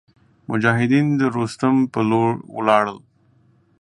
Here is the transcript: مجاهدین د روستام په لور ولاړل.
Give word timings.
مجاهدین 0.49 1.07
د 1.19 1.21
روستام 1.35 1.77
په 1.93 1.99
لور 2.09 2.31
ولاړل. 2.57 2.97